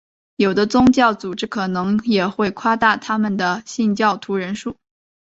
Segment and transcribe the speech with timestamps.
[0.37, 4.75] 有的宗教组织可能也会夸大他们的信徒人数。